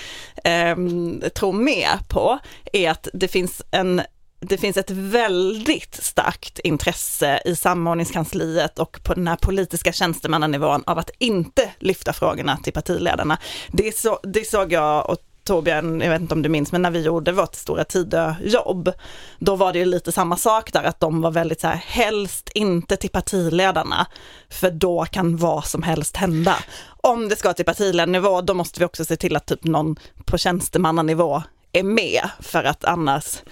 ehm, 0.45 1.23
tror 1.35 1.53
mer 1.53 1.99
på, 2.09 2.39
är 2.73 2.91
att 2.91 3.09
det 3.13 3.29
finns 3.29 3.63
en 3.71 4.03
det 4.41 4.59
finns 4.59 4.77
ett 4.77 4.91
väldigt 4.91 5.95
starkt 5.95 6.59
intresse 6.59 7.43
i 7.45 7.57
samordningskansliet 7.57 8.79
och 8.79 9.01
på 9.03 9.15
den 9.15 9.29
här 9.29 9.37
politiska 9.37 9.93
tjänstemannanivån 9.93 10.83
av 10.87 10.99
att 10.99 11.11
inte 11.19 11.71
lyfta 11.79 12.13
frågorna 12.13 12.57
till 12.57 12.73
partiledarna. 12.73 13.39
Det, 13.69 13.97
så, 13.97 14.21
det 14.23 14.49
såg 14.49 14.73
jag 14.73 15.11
och 15.11 15.19
Torbjörn, 15.45 16.01
jag 16.01 16.11
vet 16.11 16.21
inte 16.21 16.35
om 16.35 16.43
du 16.43 16.49
minns, 16.49 16.73
men 16.73 16.83
när 16.83 16.91
vi 16.91 17.03
gjorde 17.03 17.33
vårt 17.33 17.55
stora 17.55 17.85
Tidö-jobb, 17.85 18.93
då 19.39 19.57
var 19.57 19.73
det 19.73 19.79
ju 19.79 19.85
lite 19.85 20.13
samma 20.13 20.37
sak 20.37 20.73
där, 20.73 20.85
att 20.85 21.01
de 21.01 21.21
var 21.21 21.31
väldigt 21.31 21.61
så 21.61 21.67
här, 21.67 21.77
helst 21.77 22.51
inte 22.55 22.97
till 22.97 23.11
partiledarna, 23.11 24.07
för 24.49 24.71
då 24.71 25.05
kan 25.05 25.37
vad 25.37 25.65
som 25.65 25.83
helst 25.83 26.17
hända. 26.17 26.57
Om 26.87 27.29
det 27.29 27.37
ska 27.37 27.53
till 27.53 27.65
partiledarnivå, 27.65 28.41
då 28.41 28.55
måste 28.55 28.81
vi 28.81 28.87
också 28.87 29.05
se 29.05 29.17
till 29.17 29.37
att 29.37 29.47
typ 29.47 29.65
någon 29.65 29.97
på 30.25 30.39
tjänstemannanivå 30.39 31.43
är 31.73 31.83
med, 31.83 32.31
för 32.41 32.65
att 32.65 32.85
annars 32.85 33.43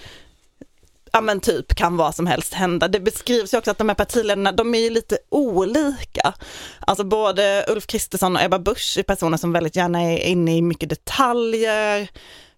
ja 1.17 1.21
men 1.21 1.39
typ 1.39 1.75
kan 1.75 1.97
vad 1.97 2.15
som 2.15 2.27
helst 2.27 2.53
hända. 2.53 2.87
Det 2.87 2.99
beskrivs 2.99 3.53
ju 3.53 3.57
också 3.57 3.71
att 3.71 3.77
de 3.77 3.89
här 3.89 3.95
partiledarna, 3.95 4.51
de 4.51 4.75
är 4.75 4.79
ju 4.79 4.89
lite 4.89 5.17
olika. 5.29 6.33
Alltså 6.79 7.03
både 7.03 7.65
Ulf 7.67 7.87
Kristersson 7.87 8.35
och 8.35 8.41
Ebba 8.41 8.59
Busch 8.59 8.97
är 8.97 9.03
personer 9.03 9.37
som 9.37 9.51
väldigt 9.51 9.75
gärna 9.75 10.01
är 10.01 10.17
inne 10.17 10.57
i 10.57 10.61
mycket 10.61 10.89
detaljer. 10.89 12.07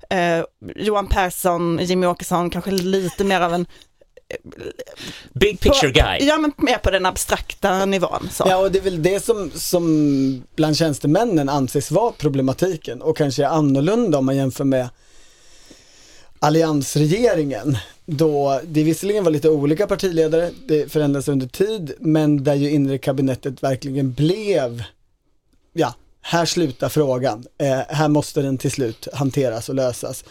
Eh, 0.10 0.44
Johan 0.76 1.08
Persson, 1.08 1.80
Jimmy 1.82 2.08
Åkesson, 2.08 2.50
kanske 2.50 2.72
lite 2.72 3.24
mer 3.24 3.42
av 3.42 3.54
en... 3.54 3.66
Big 5.34 5.60
picture 5.60 5.92
på, 5.92 6.00
guy. 6.00 6.18
Ja, 6.28 6.38
men 6.38 6.52
mer 6.58 6.78
på 6.78 6.92
den 6.92 7.06
abstrakta 7.06 7.86
nivån. 7.86 8.30
Så. 8.32 8.44
Ja, 8.48 8.58
och 8.58 8.72
det 8.72 8.80
är 8.80 8.84
väl 8.84 9.04
det 9.04 9.26
som, 9.26 9.52
som 9.56 10.44
bland 10.56 10.78
tjänstemännen 10.78 11.50
anses 11.50 11.92
vara 11.92 12.12
problematiken 12.12 13.02
och 13.02 13.18
kanske 13.18 13.44
är 13.44 13.48
annorlunda 13.48 14.18
om 14.18 14.26
man 14.26 14.36
jämför 14.36 14.64
med 14.64 14.90
alliansregeringen. 16.40 17.78
Då 18.06 18.62
det 18.68 18.84
visserligen 18.84 19.24
var 19.24 19.32
lite 19.32 19.50
olika 19.50 19.88
partiledare, 19.88 20.52
det 20.68 20.92
förändrades 20.92 21.28
under 21.28 21.48
tid, 21.48 21.94
men 22.00 22.44
där 22.44 22.56
ju 22.56 22.70
inre 22.70 22.98
kabinettet 22.98 23.64
verkligen 23.64 24.14
blev, 24.14 24.84
ja, 25.74 25.94
här 26.22 26.46
slutar 26.46 26.90
frågan, 26.90 27.46
eh, 27.58 27.80
här 27.88 28.08
måste 28.08 28.42
den 28.42 28.58
till 28.58 28.72
slut 28.72 29.08
hanteras 29.14 29.70
och 29.70 29.76
lösas. 29.76 30.24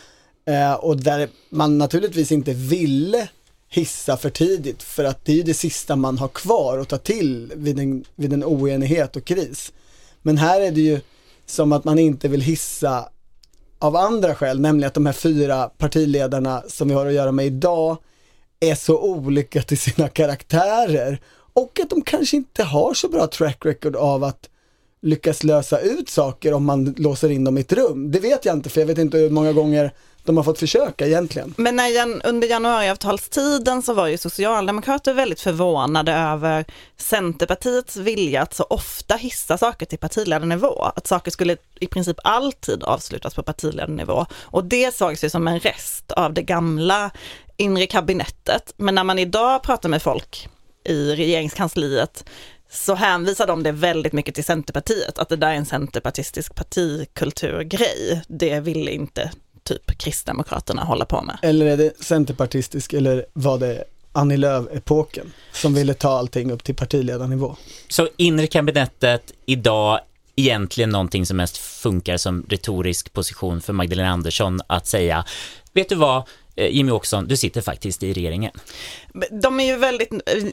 Eh, 0.47 0.75
och 0.75 0.97
där 0.97 1.29
man 1.50 1.79
naturligtvis 1.79 2.33
inte 2.33 2.53
ville 2.53 3.29
hissa 3.69 4.17
för 4.17 4.31
tidigt 4.31 4.83
för 4.83 5.05
att 5.05 5.25
det 5.25 5.33
är 5.33 5.37
ju 5.37 5.43
det 5.43 5.55
sista 5.55 5.97
man 5.97 6.19
har 6.19 6.29
kvar 6.29 6.79
att 6.79 6.88
ta 6.88 6.99
till 6.99 7.53
vid 7.57 7.79
en, 7.79 8.05
vid 8.15 8.33
en 8.33 8.45
oenighet 8.45 9.17
och 9.17 9.25
kris. 9.25 9.73
Men 10.23 10.38
här 10.38 10.61
är 10.61 10.71
det 10.71 10.81
ju 10.81 11.00
som 11.47 11.73
att 11.73 11.85
man 11.85 11.99
inte 11.99 12.29
vill 12.29 12.41
hissa 12.41 13.09
av 13.78 13.97
andra 13.97 14.35
skäl, 14.35 14.61
nämligen 14.61 14.88
att 14.88 14.94
de 14.94 15.06
här 15.06 15.12
fyra 15.12 15.70
partiledarna 15.78 16.62
som 16.68 16.88
vi 16.88 16.94
har 16.94 17.06
att 17.06 17.12
göra 17.12 17.32
med 17.32 17.47
idag 17.47 17.97
är 18.61 18.75
så 18.75 19.00
olika 19.00 19.62
till 19.62 19.78
sina 19.78 20.08
karaktärer 20.08 21.20
och 21.52 21.80
att 21.82 21.90
de 21.90 22.02
kanske 22.02 22.37
inte 22.37 22.62
har 22.62 22.94
så 22.94 23.08
bra 23.08 23.26
track 23.26 23.66
record 23.66 23.97
av 23.97 24.25
att 24.25 24.49
lyckas 25.02 25.44
lösa 25.44 25.78
ut 25.78 26.08
saker 26.08 26.54
om 26.54 26.64
man 26.64 26.94
låser 26.99 27.30
in 27.30 27.44
dem 27.44 27.58
i 27.58 27.61
ett 27.61 27.73
rum. 27.73 28.11
Det 28.11 28.20
vet 28.20 28.44
jag 28.44 28.54
inte 28.54 28.70
för 28.70 28.80
jag 28.80 28.87
vet 28.87 28.99
inte 28.99 29.18
hur 29.18 29.30
många 29.30 29.52
gånger 29.52 29.92
de 30.28 30.37
har 30.37 30.44
fått 30.44 30.58
försöka 30.58 31.06
egentligen. 31.06 31.54
Men 31.56 31.76
när, 31.76 31.88
jan- 31.88 32.23
under 32.25 32.49
januariavtalstiden 32.49 33.82
så 33.82 33.94
var 33.94 34.06
ju 34.06 34.18
socialdemokrater 34.18 35.14
väldigt 35.14 35.40
förvånade 35.40 36.12
över 36.12 36.64
Centerpartiets 36.97 37.97
vilja 37.97 38.42
att 38.42 38.54
så 38.54 38.64
ofta 38.70 39.16
hissa 39.16 39.58
saker 39.58 39.87
till 39.87 39.99
partiledarnivå. 39.99 40.82
Att 40.97 41.06
saker 41.06 41.30
skulle 41.30 41.56
i 41.80 41.87
princip 41.87 42.16
alltid 42.25 42.82
avslutas 42.82 43.35
på 43.35 43.42
partiledarnivå. 43.42 44.26
Och 44.42 44.64
det 44.64 44.94
sågs 44.94 45.25
ju 45.25 45.30
som 45.30 45.49
en 45.49 45.61
rest 45.61 46.12
av 46.12 46.35
det 46.35 46.42
gamla 46.42 47.11
inre 47.56 47.87
kabinettet. 47.87 48.75
Men 48.76 48.94
när 48.94 49.04
man 49.04 49.18
idag 49.18 49.62
pratar 49.62 49.88
med 49.88 50.02
folk 50.02 50.49
i 50.85 51.14
regeringskansliet 51.14 52.25
så 52.70 52.94
hänvisar 52.94 53.47
de 53.47 53.62
det 53.62 53.73
väldigt 53.73 54.12
mycket 54.12 54.35
till 54.35 54.44
Centerpartiet, 54.44 55.18
att 55.18 55.28
det 55.28 55.37
där 55.37 55.49
är 55.50 55.54
en 55.54 55.66
centerpartistisk 55.66 56.54
partikulturgrej. 56.54 58.23
Det 58.28 58.61
vill 58.61 58.88
inte 58.88 59.30
typ 59.69 59.99
Kristdemokraterna 59.99 60.85
hålla 60.85 61.05
på 61.05 61.23
med. 61.23 61.39
Eller 61.43 61.67
är 61.67 61.77
det 61.77 62.05
centerpartistisk 62.05 62.93
eller 62.93 63.27
var 63.33 63.59
det 63.59 63.85
Annie 64.13 64.37
Lööf-epoken 64.37 65.33
som 65.53 65.75
ville 65.75 65.95
ta 65.95 66.19
allting 66.19 66.51
upp 66.53 66.65
till 66.65 66.75
partiledarnivå? 66.75 67.57
Så 67.89 68.09
inre 68.17 68.47
kabinettet 68.47 69.33
idag 69.47 70.01
egentligen 70.37 70.91
någonting 70.91 71.27
som 71.27 71.37
mest 71.37 71.57
funkar 71.57 72.17
som 72.17 72.47
retorisk 72.49 73.13
position 73.13 73.61
för 73.61 73.73
Magdalena 73.73 74.11
Andersson 74.11 74.61
att 74.67 74.87
säga, 74.87 75.25
vet 75.73 75.89
du 75.89 75.95
vad, 75.95 76.23
Eh, 76.59 76.69
Jimmy 76.71 76.93
Åkesson, 76.93 77.29
du 77.29 77.37
sitter 77.37 77.61
faktiskt 77.61 78.03
i 78.03 78.12
regeringen. 78.12 78.53
De 79.31 79.61
är 79.61 79.65
ju 79.65 79.77
väldigt, 79.77 80.11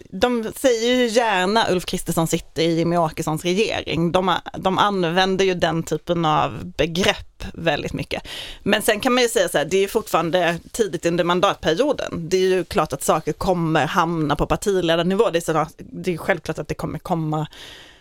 de 0.09 0.51
säger 0.55 0.95
ju 0.95 1.07
gärna 1.07 1.71
Ulf 1.71 1.85
Kristersson 1.85 2.27
sitter 2.27 2.61
i 2.61 2.75
Jimmie 2.75 2.99
Åkessons 2.99 3.43
regering. 3.43 4.11
De, 4.11 4.35
de 4.57 4.77
använder 4.77 5.45
ju 5.45 5.53
den 5.53 5.83
typen 5.83 6.25
av 6.25 6.73
begrepp 6.77 7.45
väldigt 7.53 7.93
mycket. 7.93 8.27
Men 8.63 8.81
sen 8.81 8.99
kan 8.99 9.13
man 9.13 9.23
ju 9.23 9.29
säga 9.29 9.49
så 9.49 9.57
här, 9.57 9.65
det 9.65 9.77
är 9.77 9.81
ju 9.81 9.87
fortfarande 9.87 10.59
tidigt 10.71 11.05
under 11.05 11.23
mandatperioden. 11.23 12.29
Det 12.29 12.37
är 12.37 12.49
ju 12.49 12.63
klart 12.63 12.93
att 12.93 13.03
saker 13.03 13.33
kommer 13.33 13.85
hamna 13.85 14.35
på 14.35 14.45
partiledarnivå. 14.45 15.29
Det 15.29 15.39
är, 15.39 15.41
sådana, 15.41 15.69
det 15.77 16.13
är 16.13 16.17
självklart 16.17 16.59
att 16.59 16.67
det 16.67 16.75
kommer 16.75 16.99
komma 16.99 17.47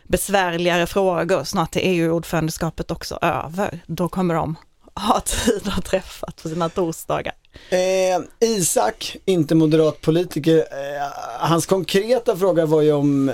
besvärligare 0.03 0.87
frågor. 0.87 1.45
Snart 1.45 1.77
är 1.77 1.81
EU-ordförandeskapet 1.81 2.91
också 2.91 3.19
över. 3.23 3.81
Då 3.87 4.09
kommer 4.09 4.35
de 4.35 4.57
ha 4.95 5.21
tid 5.21 5.63
att 5.77 5.85
träffas 5.85 6.35
på 6.43 6.49
sina 6.49 6.69
torsdagar. 6.69 7.35
Eh, 7.71 8.49
Isak, 8.49 9.17
inte 9.25 9.55
moderatpolitiker, 9.55 10.57
eh, 10.59 11.09
hans 11.39 11.67
konkreta 11.67 12.37
fråga 12.37 12.67
var 12.67 12.83
ju 12.83 12.93
om 12.93 13.33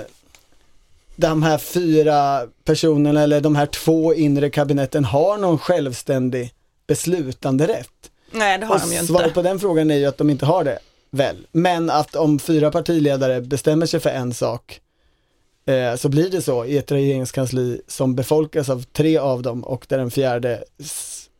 de 1.15 1.43
här 1.43 1.57
fyra 1.57 2.47
personerna 2.63 3.21
eller 3.21 3.41
de 3.41 3.55
här 3.55 3.65
två 3.65 4.13
inre 4.13 4.49
kabinetten 4.49 5.05
har 5.05 5.37
någon 5.37 5.57
självständig 5.59 6.53
beslutande 6.87 7.67
rätt. 7.67 7.87
Nej, 8.31 8.57
det 8.57 8.65
har 8.65 8.75
Och 8.75 8.81
de 8.81 8.93
ju 8.95 9.05
svaret 9.05 9.23
inte. 9.25 9.33
på 9.33 9.41
den 9.41 9.59
frågan 9.59 9.91
är 9.91 9.95
ju 9.95 10.05
att 10.05 10.17
de 10.17 10.29
inte 10.29 10.45
har 10.45 10.63
det, 10.63 10.79
väl. 11.11 11.47
Men 11.51 11.89
att 11.89 12.15
om 12.15 12.39
fyra 12.39 12.71
partiledare 12.71 13.41
bestämmer 13.41 13.85
sig 13.85 13.99
för 13.99 14.09
en 14.09 14.33
sak 14.33 14.79
eh, 15.65 15.95
så 15.95 16.09
blir 16.09 16.29
det 16.29 16.41
så 16.41 16.65
i 16.65 16.77
ett 16.77 16.91
regeringskansli 16.91 17.81
som 17.87 18.15
befolkas 18.15 18.69
av 18.69 18.83
tre 18.83 19.17
av 19.17 19.41
dem 19.41 19.63
och 19.63 19.85
där 19.89 19.97
den 19.97 20.11
fjärde 20.11 20.63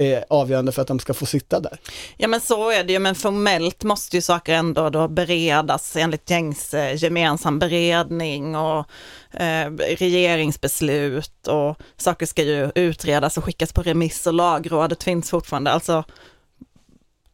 är 0.01 0.25
avgörande 0.29 0.71
för 0.71 0.81
att 0.81 0.87
de 0.87 0.99
ska 0.99 1.13
få 1.13 1.25
sitta 1.25 1.59
där. 1.59 1.77
Ja 2.17 2.27
men 2.27 2.41
så 2.41 2.69
är 2.69 2.83
det 2.83 2.93
ju, 2.93 2.99
men 2.99 3.15
formellt 3.15 3.83
måste 3.83 4.17
ju 4.17 4.21
saker 4.21 4.53
ändå 4.53 4.89
då 4.89 5.07
beredas 5.07 5.95
enligt 5.95 6.29
gängse 6.29 6.93
gemensam 6.93 7.59
beredning 7.59 8.55
och 8.55 8.85
eh, 9.33 9.71
regeringsbeslut 9.97 11.47
och 11.47 11.77
saker 11.97 12.25
ska 12.25 12.43
ju 12.43 12.71
utredas 12.75 13.37
och 13.37 13.43
skickas 13.43 13.73
på 13.73 13.81
remiss 13.81 14.27
och 14.27 14.33
lagrådet 14.33 15.03
finns 15.03 15.29
fortfarande. 15.29 15.71
Alltså 15.71 16.03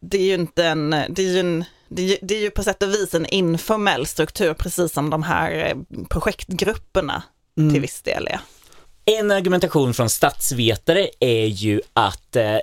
det 0.00 0.18
är 0.18 0.24
ju 0.24 0.34
inte 0.34 0.64
en, 0.64 0.90
det 0.90 1.22
är 1.22 1.32
ju 1.32 1.40
en 1.40 1.64
det 1.90 2.02
är, 2.02 2.06
ju, 2.06 2.16
det 2.22 2.34
är 2.34 2.40
ju 2.40 2.50
på 2.50 2.62
sätt 2.62 2.82
och 2.82 2.88
vis 2.88 3.14
en 3.14 3.26
informell 3.26 4.06
struktur, 4.06 4.54
precis 4.54 4.92
som 4.92 5.10
de 5.10 5.22
här 5.22 5.52
eh, 5.52 6.04
projektgrupperna 6.08 7.22
Mm. 7.58 7.72
till 7.72 7.80
viss 7.80 8.02
del 8.02 8.26
är. 8.26 8.40
En 9.10 9.30
argumentation 9.30 9.94
från 9.94 10.10
statsvetare 10.10 11.08
är 11.20 11.46
ju 11.46 11.80
att 11.92 12.36
eh, 12.36 12.56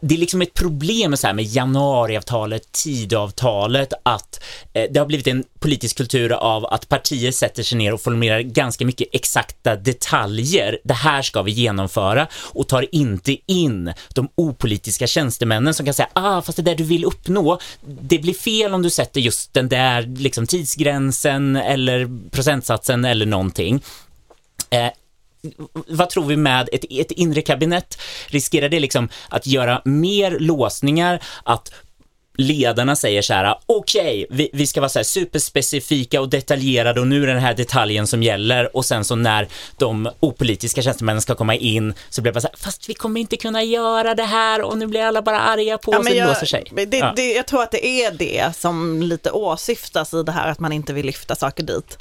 det 0.00 0.14
är 0.14 0.18
liksom 0.18 0.42
ett 0.42 0.54
problem 0.54 1.16
så 1.16 1.26
här 1.26 1.34
med 1.34 1.44
januariavtalet, 1.44 2.72
tidavtalet, 2.72 3.92
att 4.02 4.44
eh, 4.72 4.90
det 4.90 4.98
har 4.98 5.06
blivit 5.06 5.26
en 5.26 5.44
politisk 5.60 5.96
kultur 5.96 6.32
av 6.32 6.66
att 6.66 6.88
partier 6.88 7.32
sätter 7.32 7.62
sig 7.62 7.78
ner 7.78 7.94
och 7.94 8.00
formulerar 8.00 8.40
ganska 8.40 8.86
mycket 8.86 9.08
exakta 9.12 9.76
detaljer. 9.76 10.78
Det 10.84 10.94
här 10.94 11.22
ska 11.22 11.42
vi 11.42 11.50
genomföra 11.50 12.26
och 12.34 12.68
tar 12.68 12.94
inte 12.94 13.36
in 13.52 13.92
de 14.14 14.28
opolitiska 14.34 15.06
tjänstemännen 15.06 15.74
som 15.74 15.86
kan 15.86 15.94
säga, 15.94 16.08
ah, 16.12 16.42
fast 16.42 16.56
det 16.56 16.62
där 16.62 16.74
du 16.74 16.84
vill 16.84 17.04
uppnå, 17.04 17.58
det 18.00 18.18
blir 18.18 18.34
fel 18.34 18.74
om 18.74 18.82
du 18.82 18.90
sätter 18.90 19.20
just 19.20 19.54
den 19.54 19.68
där 19.68 20.02
liksom 20.02 20.46
tidsgränsen 20.46 21.56
eller 21.56 22.30
procentsatsen 22.30 23.04
eller 23.04 23.26
någonting. 23.26 23.82
Eh, 24.70 24.90
vad 25.86 26.10
tror 26.10 26.24
vi 26.24 26.36
med 26.36 26.68
ett, 26.72 26.84
ett 26.90 27.10
inre 27.10 27.42
kabinett? 27.42 27.98
Riskerar 28.26 28.68
det 28.68 28.80
liksom 28.80 29.08
att 29.28 29.46
göra 29.46 29.82
mer 29.84 30.36
låsningar, 30.38 31.22
att 31.44 31.72
ledarna 32.36 32.96
säger 32.96 33.22
så 33.22 33.34
här, 33.34 33.58
okej, 33.66 34.26
vi, 34.30 34.50
vi 34.52 34.66
ska 34.66 34.80
vara 34.80 34.88
så 34.88 34.98
här 34.98 35.04
superspecifika 35.04 36.20
och 36.20 36.28
detaljerade 36.28 37.00
och 37.00 37.06
nu 37.06 37.22
är 37.22 37.26
det 37.26 37.32
den 37.32 37.42
här 37.42 37.54
detaljen 37.54 38.06
som 38.06 38.22
gäller 38.22 38.76
och 38.76 38.84
sen 38.84 39.04
så 39.04 39.16
när 39.16 39.48
de 39.78 40.10
opolitiska 40.20 40.82
tjänstemännen 40.82 41.22
ska 41.22 41.34
komma 41.34 41.54
in 41.54 41.94
så 42.08 42.22
blir 42.22 42.32
det 42.32 42.34
bara 42.34 42.40
så 42.40 42.48
här, 42.48 42.56
fast 42.56 42.88
vi 42.88 42.94
kommer 42.94 43.20
inte 43.20 43.36
kunna 43.36 43.62
göra 43.62 44.14
det 44.14 44.24
här 44.24 44.62
och 44.62 44.78
nu 44.78 44.86
blir 44.86 45.02
alla 45.02 45.22
bara 45.22 45.40
arga 45.40 45.78
på 45.78 45.90
oss 45.90 46.08
och 46.08 46.14
jag, 46.14 46.28
låser 46.28 46.46
sig. 46.46 46.64
Det, 46.86 46.98
Ja. 46.98 47.12
det, 47.16 47.32
jag 47.32 47.46
tror 47.46 47.62
att 47.62 47.70
det 47.70 47.86
är 47.86 48.10
det 48.10 48.56
som 48.56 49.02
lite 49.02 49.30
åsyftas 49.30 50.14
i 50.14 50.22
det 50.22 50.32
här 50.32 50.50
att 50.50 50.60
man 50.60 50.72
inte 50.72 50.92
vill 50.92 51.06
lyfta 51.06 51.34
saker 51.34 51.62
dit. 51.62 51.98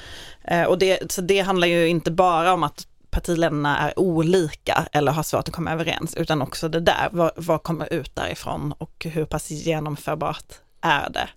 Eh, 0.48 0.64
och 0.64 0.78
det, 0.78 1.12
så 1.12 1.22
det 1.22 1.40
handlar 1.40 1.68
ju 1.68 1.88
inte 1.88 2.12
bara 2.12 2.54
om 2.54 2.64
att 2.64 2.88
partiledarna 3.12 3.78
är 3.78 4.00
olika 4.00 4.88
eller 4.92 5.12
har 5.12 5.24
svårt 5.24 5.48
att 5.48 5.54
komma 5.54 5.72
överens, 5.72 6.16
utan 6.16 6.42
också 6.42 6.70
det 6.70 6.80
där, 6.80 7.10
vad, 7.12 7.32
vad 7.36 7.64
kommer 7.64 7.94
ut 7.94 8.16
därifrån 8.16 8.74
och 8.78 9.06
hur 9.06 9.26
pass 9.26 9.52
genomförbart 9.52 10.54
är 10.82 11.10
det? 11.10 11.30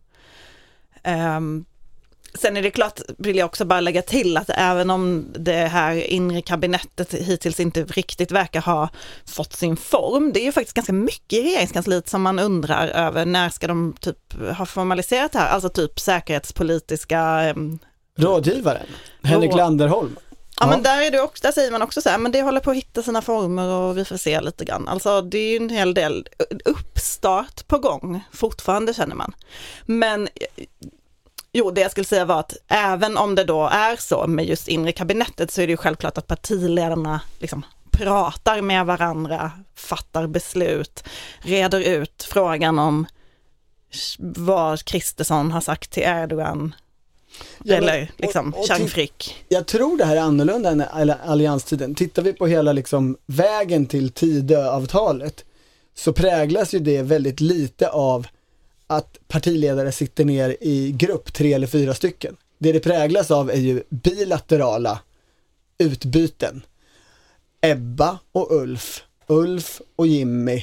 Ehm, 1.02 1.64
Sen 2.38 2.56
är 2.56 2.62
det 2.62 2.70
klart, 2.70 3.00
vill 3.18 3.36
jag 3.36 3.46
också 3.46 3.64
bara 3.64 3.80
lägga 3.80 4.02
till 4.02 4.36
att 4.36 4.50
även 4.50 4.90
om 4.90 5.26
det 5.38 5.66
här 5.66 5.94
inre 5.94 6.42
kabinettet 6.42 7.14
hittills 7.14 7.60
inte 7.60 7.84
riktigt 7.84 8.32
verkar 8.32 8.60
ha 8.60 8.88
fått 9.26 9.52
sin 9.52 9.76
form, 9.76 10.32
det 10.32 10.40
är 10.40 10.44
ju 10.44 10.52
faktiskt 10.52 10.76
ganska 10.76 10.92
mycket 10.92 11.38
i 11.38 11.42
regeringskansliet 11.42 12.08
som 12.08 12.22
man 12.22 12.38
undrar 12.38 12.88
över, 12.88 13.26
när 13.26 13.50
ska 13.50 13.66
de 13.66 13.94
typ 14.00 14.32
ha 14.56 14.66
formaliserat 14.66 15.32
det 15.32 15.38
här? 15.38 15.48
Alltså 15.48 15.68
typ 15.68 16.00
säkerhetspolitiska 16.00 17.20
ehm, 17.20 17.78
Rådgivaren, 18.18 18.86
Henrik 19.22 19.54
Landerholm. 19.54 20.16
Ja, 20.60 20.66
men 20.66 20.82
där, 20.82 21.02
är 21.02 21.10
det 21.10 21.20
också, 21.20 21.42
där 21.42 21.52
säger 21.52 21.70
man 21.70 21.82
också 21.82 22.00
så 22.00 22.08
här, 22.08 22.18
men 22.18 22.32
det 22.32 22.42
håller 22.42 22.60
på 22.60 22.70
att 22.70 22.76
hitta 22.76 23.02
sina 23.02 23.22
former 23.22 23.68
och 23.68 23.98
vi 23.98 24.04
får 24.04 24.16
se 24.16 24.40
lite 24.40 24.64
grann. 24.64 24.88
Alltså 24.88 25.22
det 25.22 25.38
är 25.38 25.50
ju 25.50 25.56
en 25.56 25.70
hel 25.70 25.94
del 25.94 26.28
uppstart 26.64 27.66
på 27.66 27.78
gång 27.78 28.24
fortfarande 28.32 28.94
känner 28.94 29.14
man. 29.14 29.34
Men 29.86 30.22
eh, 30.22 30.64
jo, 31.52 31.70
det 31.70 31.80
jag 31.80 31.90
skulle 31.90 32.04
säga 32.04 32.24
var 32.24 32.40
att 32.40 32.56
även 32.68 33.16
om 33.16 33.34
det 33.34 33.44
då 33.44 33.68
är 33.68 33.96
så 33.96 34.26
med 34.26 34.44
just 34.44 34.68
inre 34.68 34.92
kabinettet 34.92 35.50
så 35.50 35.60
är 35.60 35.66
det 35.66 35.70
ju 35.70 35.76
självklart 35.76 36.18
att 36.18 36.26
partiledarna 36.26 37.20
liksom 37.38 37.64
pratar 37.90 38.60
med 38.60 38.86
varandra, 38.86 39.52
fattar 39.74 40.26
beslut, 40.26 41.04
reder 41.38 41.80
ut 41.80 42.28
frågan 42.30 42.78
om 42.78 43.06
vad 44.18 44.84
Kristersson 44.84 45.52
har 45.52 45.60
sagt 45.60 45.90
till 45.90 46.02
Erdogan. 46.02 46.74
Ja, 47.58 47.64
men- 47.64 47.74
eller 47.88 48.10
liksom 48.16 48.54
och- 48.54 48.60
och 48.60 48.66
Chang 48.68 48.88
Frick. 48.88 49.44
Jag 49.48 49.66
tror 49.66 49.96
det 49.96 50.04
här 50.04 50.16
är 50.16 50.20
annorlunda 50.20 50.70
än 50.70 50.80
all- 50.80 51.10
allianstiden. 51.10 51.94
Tittar 51.94 52.22
vi 52.22 52.32
på 52.32 52.46
hela 52.46 52.72
liksom 52.72 53.16
vägen 53.26 53.86
till 53.86 54.10
Tidöavtalet 54.10 55.44
så 55.94 56.12
präglas 56.12 56.74
ju 56.74 56.78
det 56.78 57.02
väldigt 57.02 57.40
lite 57.40 57.88
av 57.88 58.26
att 58.86 59.18
partiledare 59.28 59.92
sitter 59.92 60.24
ner 60.24 60.56
i 60.60 60.92
grupp, 60.92 61.32
tre 61.32 61.52
eller 61.52 61.66
fyra 61.66 61.94
stycken. 61.94 62.36
Det 62.58 62.72
det 62.72 62.80
präglas 62.80 63.30
av 63.30 63.50
är 63.50 63.56
ju 63.56 63.82
bilaterala 63.90 65.00
utbyten. 65.78 66.62
Ebba 67.60 68.18
och 68.32 68.52
Ulf, 68.52 69.02
Ulf 69.26 69.80
och 69.96 70.06
Jimmy, 70.06 70.56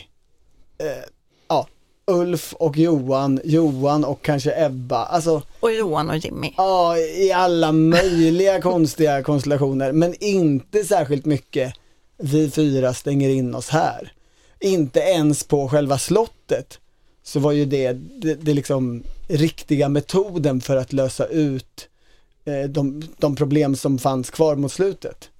eh, 0.78 1.04
ja, 1.48 1.68
Ulf 2.08 2.54
och 2.54 2.78
Johan, 2.78 3.40
Johan 3.44 4.04
och 4.04 4.22
kanske 4.22 4.66
Ebba. 4.66 5.06
Alltså, 5.06 5.42
Och 5.60 5.74
Johan 5.74 6.10
och 6.10 6.18
Jimmy. 6.18 6.54
Ja, 6.58 6.98
i 6.98 7.32
alla 7.32 7.72
möjliga 7.72 8.62
konstiga 8.62 9.24
konstellationer, 9.24 9.92
men 9.92 10.24
inte 10.24 10.84
särskilt 10.84 11.26
mycket 11.26 11.74
vi 12.18 12.50
fyra 12.50 12.94
stänger 12.94 13.30
in 13.30 13.56
oss 13.56 13.70
här. 13.70 14.14
Inte 14.60 15.00
ens 15.00 15.44
på 15.44 15.70
själva 15.70 15.98
slottet 15.98 16.80
så 17.24 17.40
var 17.40 17.52
ju 17.52 17.66
det, 17.66 17.94
det, 17.94 18.34
det 18.34 18.54
liksom 18.54 19.04
riktiga 19.28 19.90
metoden 19.90 20.62
för 20.62 20.76
att 20.76 20.94
lösa 20.94 21.26
ut 21.26 21.90
eh, 22.46 22.70
de, 22.70 23.04
de 23.18 23.36
problem 23.36 23.76
som 23.76 23.98
fanns 23.98 24.30
kvar 24.30 24.56
mot 24.56 24.72
slutet. 24.72 25.31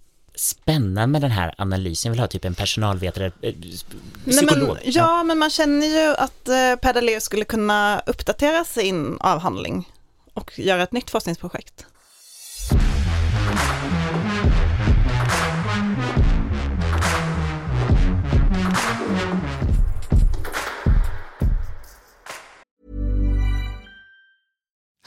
Spännande 0.42 1.08
med 1.08 1.22
den 1.22 1.32
här 1.32 1.56
analysen, 1.58 2.10
jag 2.10 2.12
vill 2.12 2.20
ha 2.20 2.28
typ 2.28 2.46
en 2.46 2.56
personalvetare, 2.56 3.26
eh, 3.26 3.32
Nej, 3.42 4.38
psykolog. 4.38 4.78
men, 4.84 4.92
ja, 4.94 5.24
men 5.24 5.38
man 5.38 5.50
känner 5.50 5.88
ju 5.88 6.16
att 6.16 6.48
eh, 6.48 6.76
Per 6.82 6.94
Daléus 6.94 7.24
skulle 7.24 7.46
kunna 7.46 8.02
uppdatera 8.06 8.66
sin 8.66 9.18
avhandling 9.20 9.90
och 10.34 10.60
göra 10.60 10.84
ett 10.84 10.92
nytt 10.92 11.10
forskningsprojekt. 11.10 11.86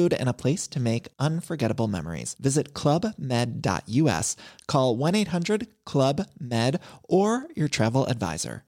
food, 0.00 0.14
and 0.20 0.28
a 0.28 0.32
place 0.32 0.68
to 0.68 0.80
make 0.80 1.08
unforgettable 1.18 1.88
memories. 1.88 2.36
Visit 2.38 2.74
clubmed.us, 2.74 4.36
call 4.66 4.96
1 4.96 5.14
800 5.14 5.66
Club 5.84 6.24
Med, 6.38 6.80
or 7.08 7.46
your 7.56 7.68
travel 7.68 8.06
advisor. 8.08 8.62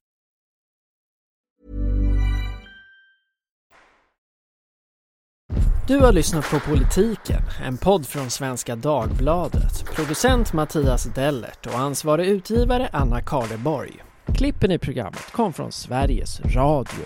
Du 5.87 5.99
har 5.99 6.11
lyssnat 6.11 6.49
på 6.51 6.59
Politiken, 6.59 7.41
en 7.63 7.77
podd 7.77 8.07
från 8.07 8.29
Svenska 8.29 8.75
Dagbladet. 8.75 9.85
Producent 9.95 10.53
Mattias 10.53 11.03
Dellert 11.03 11.67
och 11.67 11.79
ansvarig 11.79 12.27
utgivare 12.27 12.89
Anna 12.93 13.21
Karleborg. 13.21 14.03
Klippen 14.35 14.71
i 14.71 14.79
programmet 14.79 15.31
kom 15.31 15.53
från 15.53 15.71
Sveriges 15.71 16.39
Radio. 16.39 17.05